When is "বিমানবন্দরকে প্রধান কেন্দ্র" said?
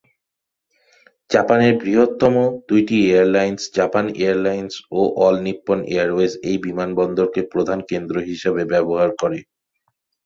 6.65-8.15